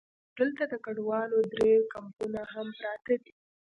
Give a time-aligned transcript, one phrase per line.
[0.37, 3.33] دلته د کډوالو درې کمپونه هم پراته دي.